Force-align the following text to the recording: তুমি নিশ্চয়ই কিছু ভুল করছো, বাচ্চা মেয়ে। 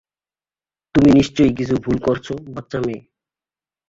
তুমি 0.95 1.09
নিশ্চয়ই 1.11 1.53
কিছু 1.57 1.75
ভুল 1.75 1.97
করছো, 1.99 2.33
বাচ্চা 2.55 2.77
মেয়ে। 2.79 3.01